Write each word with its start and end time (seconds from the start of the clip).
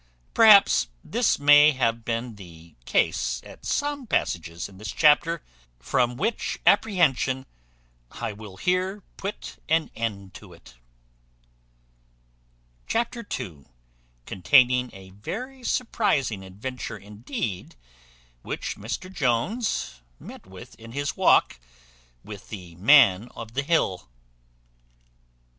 Perhaps 0.33 0.87
this 1.03 1.37
may 1.37 1.73
have 1.73 2.03
been 2.03 2.33
the 2.33 2.73
case 2.85 3.39
at 3.45 3.67
some 3.67 4.07
passages 4.07 4.67
in 4.67 4.79
this 4.79 4.91
chapter, 4.91 5.43
from 5.77 6.17
which 6.17 6.57
apprehension 6.65 7.45
I 8.09 8.33
will 8.33 8.57
here 8.57 9.03
put 9.15 9.57
an 9.69 9.91
end 9.95 10.33
to 10.33 10.53
it. 10.53 10.73
Chapter 12.87 13.23
ii. 13.39 13.65
Containing 14.25 14.89
a 14.91 15.11
very 15.11 15.63
surprizing 15.63 16.43
adventure 16.43 16.97
indeed, 16.97 17.75
which 18.41 18.77
Mr 18.77 19.13
Jones 19.13 20.01
met 20.19 20.47
with 20.47 20.73
in 20.79 20.93
his 20.93 21.15
walk 21.15 21.59
with 22.25 22.49
the 22.49 22.73
Man 22.77 23.27
of 23.35 23.53
the 23.53 23.61
Hill. 23.61 24.09